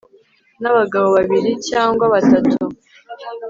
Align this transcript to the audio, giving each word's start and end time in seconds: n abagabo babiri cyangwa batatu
n 0.61 0.63
abagabo 0.71 1.07
babiri 1.17 1.51
cyangwa 1.69 2.05
batatu 2.13 2.57